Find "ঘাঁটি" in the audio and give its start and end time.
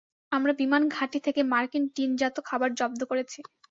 0.89-1.19